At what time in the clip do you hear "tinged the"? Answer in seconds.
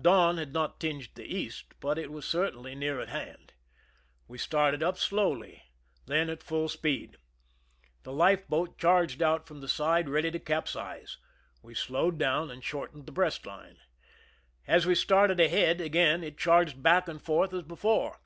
0.80-1.26